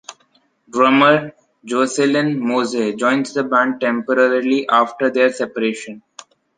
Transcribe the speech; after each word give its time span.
Drummer 0.67 1.33
Jocelyn 1.63 2.39
Moze 2.39 2.95
joins 2.95 3.35
the 3.35 3.43
band 3.43 3.79
temporarily 3.81 4.67
after 4.67 5.11
the 5.11 5.29
separation. 5.29 6.01